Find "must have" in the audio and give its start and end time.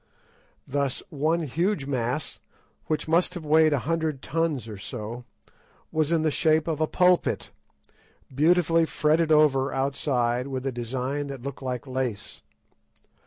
3.07-3.45